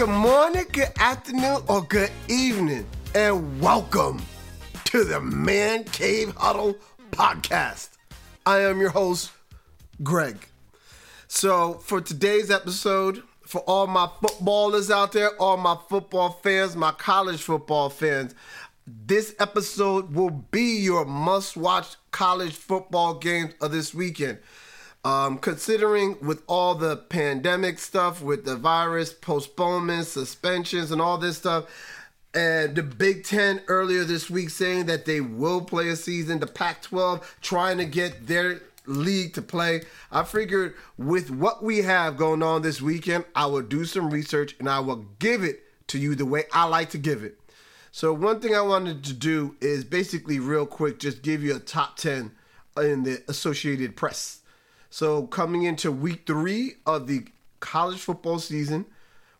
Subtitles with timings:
[0.00, 4.18] good morning, good afternoon, or good evening, and welcome
[4.86, 6.74] to the Man Cave Huddle
[7.10, 7.90] podcast.
[8.46, 9.30] I am your host,
[10.02, 10.48] Greg.
[11.28, 16.92] So, for today's episode, for all my footballers out there, all my football fans, my
[16.92, 18.34] college football fans,
[18.86, 24.38] this episode will be your must watch college football games of this weekend.
[25.02, 31.38] Um, considering with all the pandemic stuff, with the virus, postponements, suspensions, and all this
[31.38, 31.64] stuff,
[32.34, 36.46] and the Big Ten earlier this week saying that they will play a season, the
[36.46, 39.82] Pac 12 trying to get their league to play.
[40.12, 44.54] I figured with what we have going on this weekend, I will do some research
[44.58, 47.38] and I will give it to you the way I like to give it.
[47.92, 51.58] So, one thing I wanted to do is basically, real quick, just give you a
[51.58, 52.30] top 10
[52.76, 54.39] in the Associated Press.
[54.90, 57.24] So coming into week three of the
[57.60, 58.86] college football season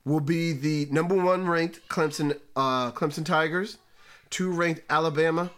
[0.04, 3.78] will be the number one ranked Clemson uh, Clemson Tigers,
[4.30, 5.50] two ranked Alabama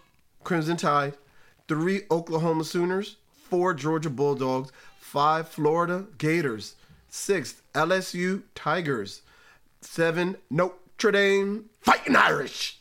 [0.44, 1.14] Crimson Tide,
[1.68, 6.74] three Oklahoma Sooners, four Georgia Bulldogs, five Florida Gators,
[7.10, 9.20] six LSU Tigers,
[9.82, 12.78] seven Notre Dame Fighting Irish,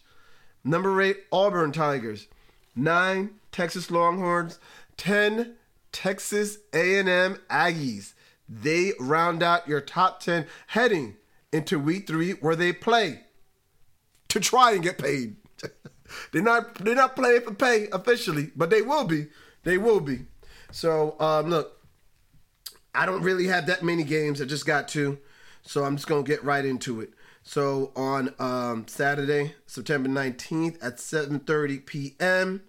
[0.64, 2.28] number eight Auburn Tigers,
[2.74, 4.60] nine Texas Longhorns,
[4.96, 5.56] ten
[5.92, 8.14] Texas A&M Aggies.
[8.48, 11.18] They round out your top 10 heading
[11.52, 13.22] into week 3 where they play
[14.30, 15.36] to try and get paid.
[16.32, 19.28] they're not they're not playing for pay officially, but they will be.
[19.64, 20.26] They will be.
[20.72, 21.78] So, um, look,
[22.96, 24.42] I don't really have that many games.
[24.42, 25.20] I just got two.
[25.64, 27.12] So I'm just going to get right into it.
[27.44, 32.64] So on um, Saturday, September 19th at 7:30 p.m.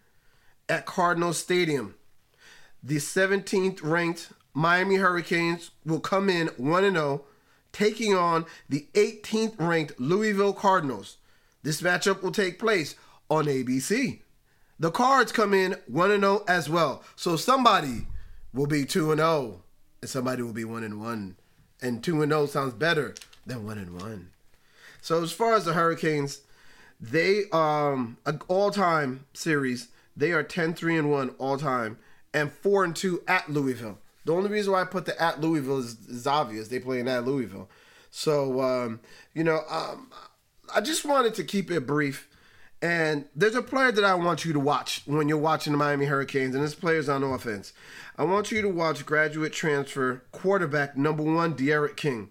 [0.69, 1.95] at Cardinal Stadium,
[2.83, 7.25] the 17th ranked Miami Hurricanes will come in 1 0,
[7.73, 11.17] taking on the 18th ranked Louisville Cardinals.
[11.63, 12.95] This matchup will take place
[13.31, 14.21] on ABC.
[14.79, 17.03] The Cards come in 1 0 as well.
[17.17, 18.07] So somebody
[18.53, 19.63] will be 2 0
[20.01, 21.37] and somebody will be 1 1.
[21.81, 23.15] And 2 0 sounds better
[23.47, 24.31] than 1 1.
[25.01, 26.43] So as far as the Hurricanes,
[27.01, 31.99] they um an all-time series, they are 10-3 and 1 all time
[32.35, 33.99] and four and two at Louisville.
[34.25, 36.69] The only reason why I put the at Louisville is, is obvious.
[36.69, 37.69] They play in at Louisville.
[38.11, 39.01] So, um,
[39.35, 40.11] you know, um,
[40.75, 42.29] I just wanted to keep it brief.
[42.81, 46.07] And there's a player that I want you to watch when you're watching the Miami
[46.07, 47.73] Hurricanes, and this player's on offense.
[48.19, 52.31] I want you to watch graduate transfer quarterback number one, D'Eriq King.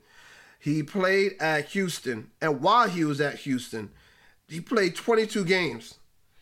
[0.60, 3.92] He played at Houston, and while he was at Houston,
[4.48, 5.96] he played 22 games.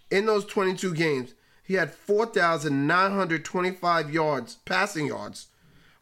[0.10, 1.36] In those 22 games,
[1.70, 5.48] he had 4,925 yards, passing yards,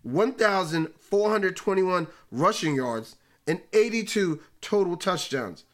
[0.04, 5.66] 1,421 rushing yards, and 82 total touchdowns.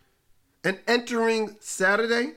[0.63, 2.31] And entering Saturday,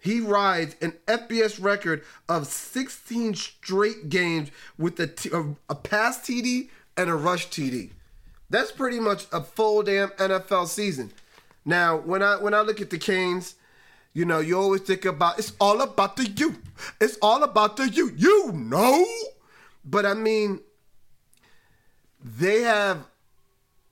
[0.00, 5.32] he rides an FBS record of 16 straight games with a, t-
[5.68, 7.90] a pass TD and a rush TD.
[8.50, 11.10] That's pretty much a full damn NFL season.
[11.64, 13.56] Now, when I when I look at the Canes,
[14.12, 16.56] you know, you always think about it's all about the you.
[17.00, 18.12] It's all about the you.
[18.16, 19.04] You know.
[19.84, 20.60] But I mean,
[22.22, 23.06] they have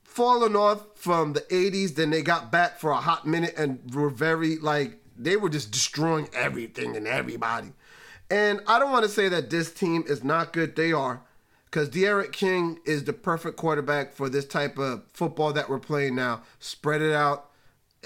[0.02, 4.10] fallen off from the 80s, then they got back for a hot minute and were
[4.10, 7.72] very like they were just destroying everything and everybody.
[8.30, 10.76] And I don't want to say that this team is not good.
[10.76, 11.22] They are.
[11.66, 16.14] Because D'Eriq King is the perfect quarterback for this type of football that we're playing
[16.14, 16.42] now.
[16.58, 17.47] Spread it out,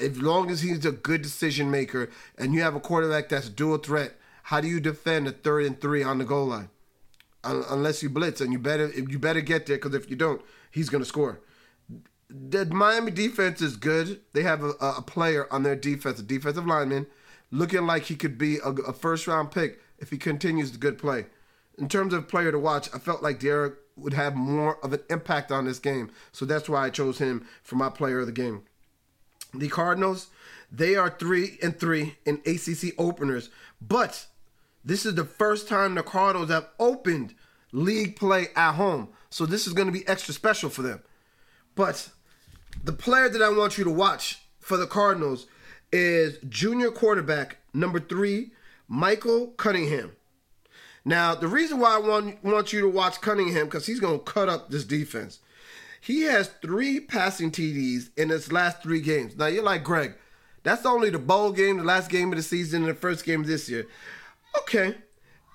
[0.03, 3.79] as long as he's a good decision maker and you have a quarterback that's dual
[3.79, 4.15] threat,
[4.45, 6.69] how do you defend a third and three on the goal line?
[7.45, 10.89] unless you blitz, and you better you better get there because if you don't, he's
[10.89, 11.41] to score.
[12.29, 14.21] The Miami defense is good.
[14.33, 17.07] They have a, a, player on their defense, a defensive lineman,
[17.51, 20.99] looking like he could be a, a first round pick if he continues the good
[20.99, 21.27] play.
[21.77, 25.01] In terms of player to watch, I felt like D'Eriq would have more of an
[25.11, 28.33] impact on this game, so that's why I chose him for my player of the
[28.33, 28.63] game.
[29.55, 30.29] The Cardinals,
[30.71, 33.51] they are three and three in ACC openers,
[33.81, 34.27] but
[34.85, 37.35] this is the first time the Cardinals have opened
[37.73, 39.09] league play at home.
[39.31, 41.03] So this is going to be extra special for them.
[41.75, 42.11] But
[42.83, 45.47] the player that I want you to watch for the Cardinals
[45.93, 48.53] is junior quarterback number three,
[48.89, 50.13] Michael Cunningham.
[51.05, 54.25] Now, the reason why I want, want you to watch Cunningham, because he's going to
[54.25, 55.41] cut up this defense.
[56.03, 59.37] He has three passing TDs in his last three games.
[59.37, 60.15] Now you're like, Greg,
[60.65, 63.45] that's only the bowl game, the last game of the season, and the first game
[63.45, 63.87] this year.
[64.59, 64.97] Okay.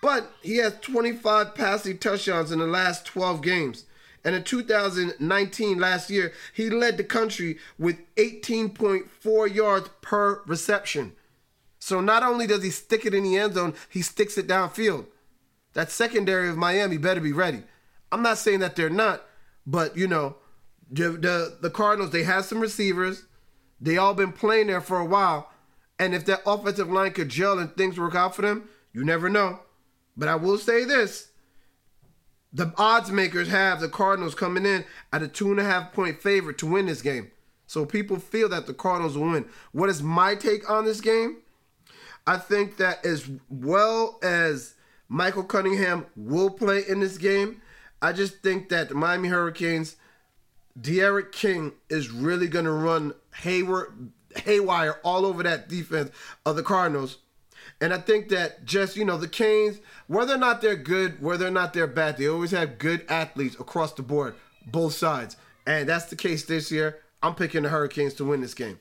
[0.01, 3.83] But he has 25 passing touchdowns in the last 12 games.
[4.23, 11.11] And in 2019, last year, he led the country with 18.4 yards per reception.
[11.77, 15.07] So not only does he stick it in the end zone, he sticks it downfield.
[15.73, 17.63] That secondary of Miami better be ready.
[18.13, 19.26] I'm not saying that they're not,
[19.67, 20.37] but you know,
[20.89, 23.25] the the, the Cardinals they have some receivers.
[23.79, 25.51] They all been playing there for a while,
[25.99, 29.29] and if that offensive line could gel and things work out for them, you never
[29.29, 29.59] know.
[30.15, 31.29] But I will say this:
[32.51, 36.21] the odds makers have the Cardinals coming in at a two and a half point
[36.21, 37.29] favorite to win this game.
[37.67, 39.45] So people feel that the Cardinals will win.
[39.73, 41.37] What is my take on this game?
[42.25, 44.73] I think that as well as
[45.09, 47.61] Michael Cunningham will play in this game,
[48.01, 49.95] I just think that the Miami Hurricanes,
[50.79, 56.11] D'Eriq King is really going to run Hayward, haywire all over that defense
[56.45, 57.17] of the Cardinals.
[57.81, 61.47] And I think that just, you know, the Canes, whether or not they're good, whether
[61.47, 64.35] or not they're bad, they always have good athletes across the board,
[64.65, 65.37] both sides.
[65.65, 66.99] And that's the case this year.
[67.21, 68.79] I'm picking the Hurricanes to win this game.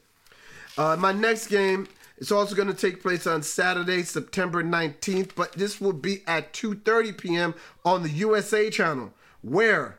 [0.79, 5.53] Uh, my next game it's also going to take place on Saturday, September 19th, but
[5.53, 7.55] this will be at 2:30 p.m.
[7.85, 9.99] on the USA channel, where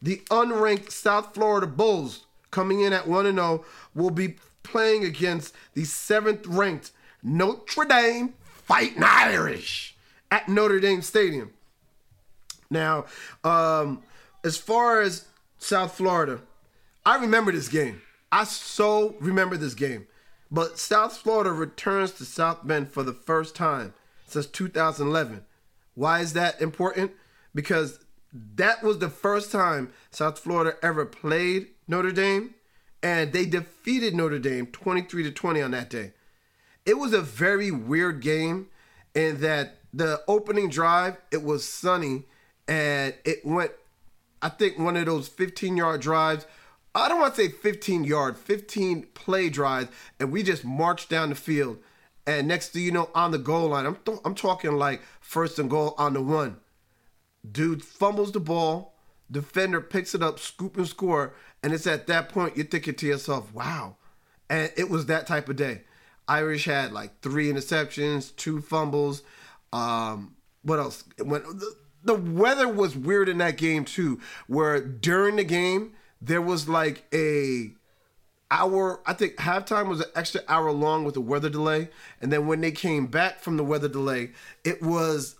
[0.00, 3.64] the unranked South Florida Bulls, coming in at 1 0,
[3.94, 6.92] will be playing against the 7th ranked
[7.22, 9.96] Notre Dame Fighting Irish
[10.30, 11.52] at Notre Dame Stadium.
[12.70, 13.04] Now,
[13.44, 14.02] um,
[14.42, 15.26] as far as
[15.58, 16.40] South Florida,
[17.04, 18.00] I remember this game.
[18.32, 20.06] I so remember this game.
[20.50, 23.94] But South Florida returns to South Bend for the first time
[24.26, 25.44] since 2011.
[25.94, 27.12] Why is that important?
[27.54, 28.00] Because
[28.32, 32.54] that was the first time South Florida ever played Notre Dame,
[33.02, 36.12] and they defeated Notre Dame 23 to 20 on that day.
[36.84, 38.68] It was a very weird game
[39.14, 42.24] in that the opening drive, it was sunny,
[42.66, 43.70] and it went,
[44.42, 46.46] I think, one of those 15 yard drives
[46.94, 49.88] I don't want to say 15 yard, 15 play drives,
[50.20, 51.78] and we just marched down the field.
[52.26, 55.58] And next to you know, on the goal line, I'm th- I'm talking like first
[55.58, 56.58] and goal on the one.
[57.50, 58.94] Dude fumbles the ball,
[59.30, 63.06] defender picks it up, scoop and score, and it's at that point you're thinking to
[63.06, 63.96] yourself, "Wow!"
[64.48, 65.82] And it was that type of day.
[66.26, 69.22] Irish had like three interceptions, two fumbles.
[69.72, 71.04] Um, what else?
[71.22, 71.74] When the,
[72.04, 75.92] the weather was weird in that game too, where during the game
[76.26, 77.70] there was like a
[78.50, 81.88] hour i think halftime was an extra hour long with the weather delay.
[82.20, 84.30] And then when they came back from the weather delay
[84.64, 85.36] it was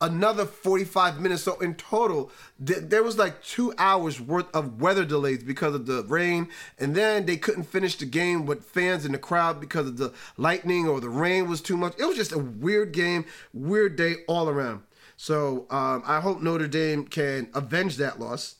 [0.00, 1.42] another 45 minutes.
[1.42, 2.30] So in total
[2.64, 6.48] th- there was like two hours worth of weather delays because of the rain.
[6.78, 10.12] And then they couldn't finish the game with fans in the crowd because of the
[10.36, 11.94] lightning or the rain was too much.
[11.98, 14.82] It was just a weird game weird day all around.
[15.16, 18.57] So um, i hope notre dame can avenge that loss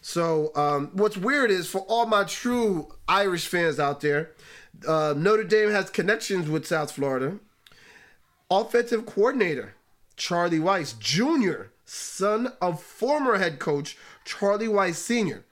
[0.00, 4.32] so um, what's weird is for all my true Irish fans out there,
[4.86, 7.38] uh, Notre Dame has connections with South Florida.
[8.50, 9.74] Offensive coordinator
[10.16, 15.44] Charlie Weis Jr., son of former head coach Charlie Weis Sr.,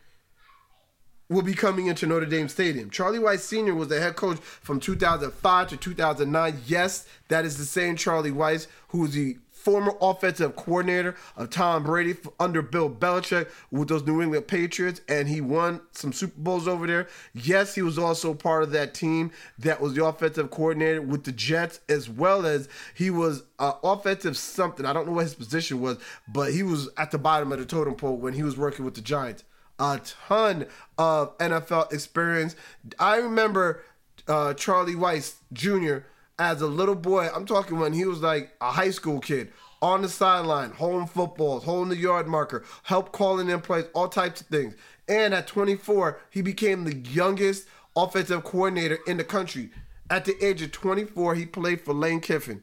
[1.28, 2.88] will be coming into Notre Dame Stadium.
[2.88, 3.74] Charlie Weis Sr.
[3.74, 6.62] was the head coach from 2005 to 2009.
[6.66, 11.82] Yes, that is the same Charlie Weis who was the former offensive coordinator of Tom
[11.82, 16.68] Brady under Bill Belichick with those New England Patriots, and he won some Super Bowls
[16.68, 17.08] over there.
[17.34, 21.32] Yes, he was also part of that team that was the offensive coordinator with the
[21.32, 24.86] Jets, as well as he was uh, offensive something.
[24.86, 27.66] I don't know what his position was, but he was at the bottom of the
[27.66, 29.42] totem pole when he was working with the Giants.
[29.80, 32.54] A ton of NFL experience.
[33.00, 33.82] I remember
[34.28, 36.06] uh, Charlie Weis Jr
[36.38, 39.52] as a little boy, I'm talking when he was like a high school kid,
[39.82, 44.40] on the sideline, holding footballs, holding the yard marker, help calling in plays, all types
[44.40, 44.74] of things.
[45.08, 49.70] And at 24, he became the youngest offensive coordinator in the country.
[50.10, 52.62] At the age of 24, he played for Lane Kiffin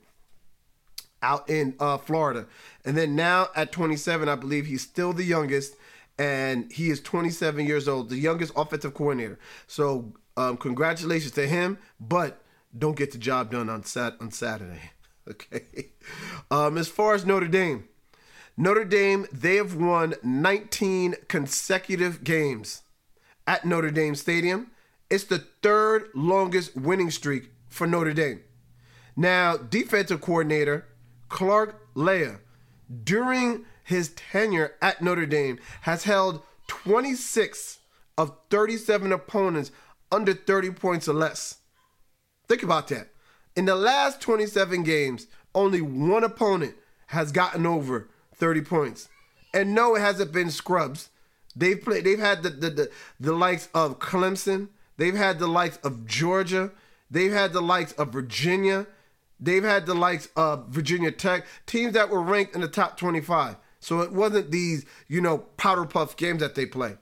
[1.22, 2.48] out in uh, Florida.
[2.84, 5.76] And then now at 27, I believe he's still the youngest,
[6.20, 9.40] and he is 27 years old, the youngest offensive coordinator.
[9.68, 11.78] So um, congratulations to him.
[12.00, 12.43] But
[12.78, 14.92] don't get the job done on sat on Saturday.
[15.26, 15.92] Okay.
[16.52, 17.86] Um, as far as Notre Dame,
[18.58, 22.82] Notre Dame they have won 19 consecutive games
[23.48, 24.72] at Notre Dame Stadium.
[25.10, 28.42] It's the third longest winning streak for Notre Dame.
[29.16, 30.88] Now, defensive coordinator
[31.30, 32.34] Clark Lea,
[33.04, 37.80] during his tenure at Notre Dame, has held 26
[38.18, 39.72] of 37 opponents
[40.12, 41.60] under 30 points or less.
[42.54, 43.08] Think about that.
[43.56, 46.76] In the last 27 games, only one opponent
[47.08, 49.10] has gotten over 30 points.
[49.56, 51.10] And no, it hasn't been scrubs.
[51.56, 52.04] They've played.
[52.04, 54.68] They've had the the, the the likes of Clemson.
[54.98, 56.70] They've had the likes of Georgia.
[57.10, 58.86] They've had the likes of Virginia.
[59.40, 63.56] They've had the likes of Virginia Tech, teams that were ranked in the top 25.
[63.80, 66.98] So it wasn't these, you know, powder puff games that they play.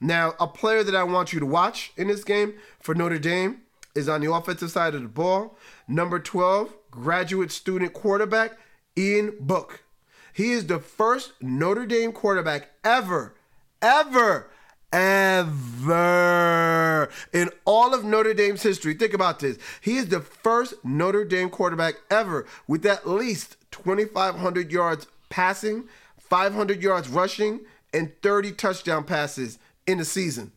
[0.00, 3.60] Now, a player that I want you to watch in this game for Notre Dame
[3.94, 5.56] is on the offensive side of the ball.
[5.86, 8.58] Number 12, graduate student quarterback,
[8.96, 9.84] Ian Book.
[10.32, 13.34] He is the first Notre Dame quarterback ever,
[13.80, 14.50] ever,
[14.92, 18.94] ever in all of Notre Dame's history.
[18.94, 19.58] Think about this.
[19.80, 25.84] He is the first Notre Dame quarterback ever with at least 2,500 yards passing,
[26.18, 27.60] 500 yards rushing,
[27.92, 30.50] and 30 touchdown passes in the season.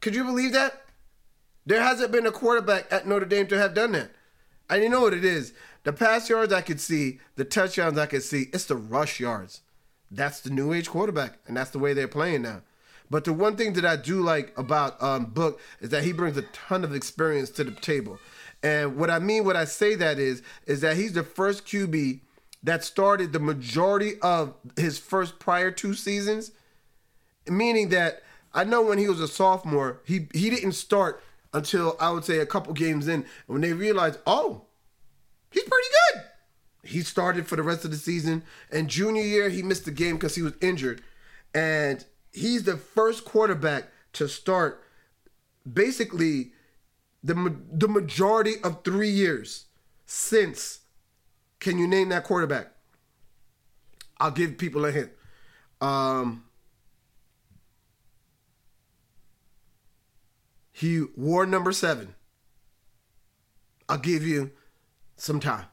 [0.00, 0.85] Could you believe that?
[1.66, 4.12] There hasn't been a quarterback at Notre Dame to have done that.
[4.70, 5.52] And you know what it is?
[5.82, 9.60] The pass yards I could see, the touchdowns I could see, it's the rush yards.
[10.10, 12.62] That's the new age quarterback, and that's the way they're playing now.
[13.10, 16.36] But the one thing that I do like about um, Book is that he brings
[16.36, 18.18] a ton of experience to the table.
[18.62, 22.20] And what I mean, what I say that is, is that he's the first QB
[22.62, 26.50] that started the majority of his first prior two seasons.
[27.48, 31.22] Meaning that I know when he was a sophomore, he he didn't start
[31.52, 33.24] until I would say a couple games in.
[33.46, 34.66] When they realized, oh,
[35.50, 36.22] he's pretty good.
[36.84, 38.44] He started for the rest of the season.
[38.70, 41.02] And junior year, he missed the game because he was injured.
[41.54, 44.82] And he's the first quarterback to start
[45.70, 46.52] basically
[47.22, 49.66] the, the majority of three years
[50.04, 50.80] since.
[51.58, 52.68] Can you name that quarterback?
[54.18, 55.10] I'll give people a hint.
[55.80, 56.44] Um,
[60.78, 62.14] he wore number seven.
[63.88, 64.50] I'll give you
[65.16, 65.64] some time.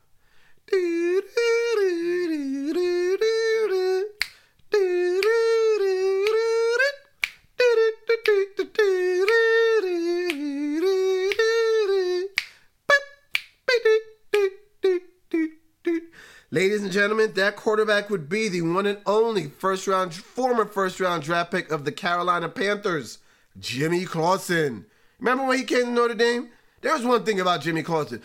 [16.49, 21.01] Ladies and gentlemen, that quarterback would be the one and only first round, former first
[21.01, 23.17] round draft pick of the Carolina Panthers,
[23.59, 24.85] Jimmy Clausen.
[25.23, 26.49] Remember when he came to Notre Dame?
[26.81, 28.21] There was one thing about Jimmy Clausen.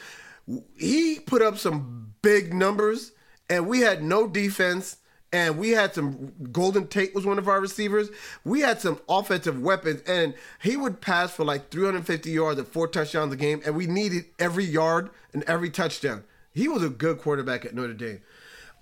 [0.76, 3.12] He put up some big numbers,
[3.49, 4.97] and we had no defense,
[5.33, 8.09] and we had some Golden Tate was one of our receivers.
[8.45, 12.88] We had some offensive weapons, and he would pass for like 350 yards and four
[12.88, 16.25] touchdowns a game, and we needed every yard and every touchdown.
[16.52, 18.23] He was a good quarterback at Notre Dame.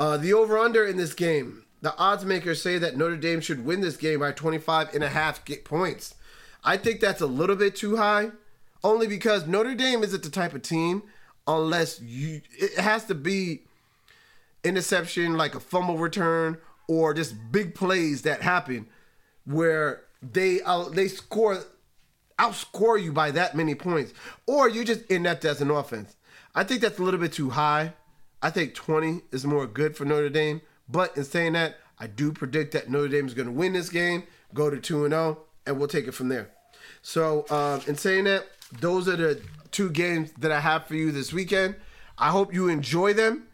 [0.00, 3.66] Uh, the over under in this game, the odds makers say that Notre Dame should
[3.66, 6.14] win this game by 25 and a half points.
[6.66, 8.32] I think that's a little bit too high,
[8.82, 11.04] only because Notre Dame isn't the type of team
[11.46, 13.62] unless you it has to be
[14.64, 16.58] interception like a fumble return
[16.88, 18.86] or just big plays that happen
[19.44, 21.62] where they uh, they score
[22.38, 24.12] outscore you by that many points
[24.46, 26.16] or you're just inept as an offense.
[26.54, 27.92] I think that's a little bit too high.
[28.42, 30.62] I think 20 is more good for Notre Dame.
[30.88, 33.88] But in saying that, I do predict that Notre Dame is going to win this
[33.88, 36.50] game, go to 2 0, and we'll take it from there.
[37.08, 38.48] So, um, in saying that,
[38.80, 41.76] those are the two games that I have for you this weekend.
[42.18, 43.44] I hope you enjoy them.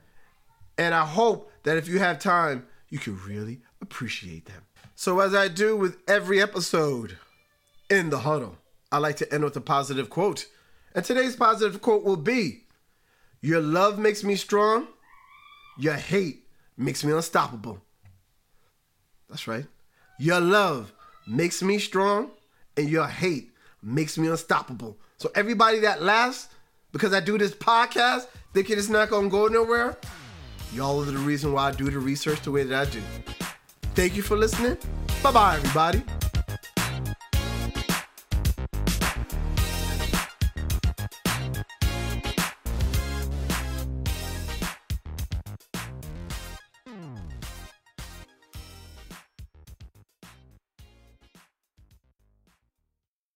[0.79, 4.63] And I hope that if you have time, you can really appreciate them.
[4.95, 7.19] So, as I do with every episode
[7.91, 8.57] in the huddle,
[8.91, 10.47] I like to end with a positive quote.
[10.95, 12.63] And today's positive quote will be
[13.43, 14.87] your love makes me strong.
[15.77, 16.47] Your hate
[16.79, 17.83] makes me unstoppable.
[19.29, 19.67] That's right.
[20.19, 20.95] Your love
[21.27, 22.31] makes me strong,
[22.77, 23.51] and your hate
[23.83, 24.97] makes me unstoppable.
[25.19, 26.49] So everybody that laughs
[26.93, 29.97] because I do this podcast thinking it's not gonna go nowhere,
[30.75, 33.03] y'all are the reason why I do the research the way that I do.
[33.95, 34.79] Thank you for listening.
[35.23, 36.03] Bye bye, everybody.